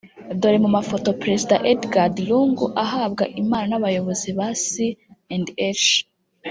Dore 0.39 0.57
mu 0.63 0.69
mafoto 0.77 1.07
Perezida 1.21 1.55
Edgard 1.71 2.15
Lungu 2.29 2.65
ahabwa 2.83 3.23
impano 3.41 3.65
n’abayobozi 3.69 4.29
ba 4.37 4.47
C&H 4.67 5.87